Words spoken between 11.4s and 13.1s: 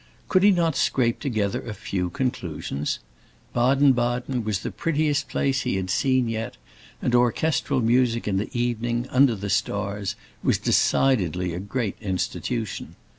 a great institution.